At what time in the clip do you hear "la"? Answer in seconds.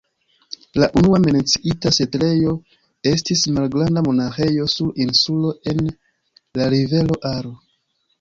0.83-0.87, 6.61-6.71